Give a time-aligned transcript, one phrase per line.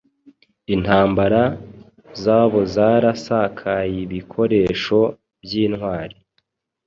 [0.75, 1.43] Intambara
[2.23, 4.99] zabozarasakayeibikoresho
[5.43, 6.17] byintwari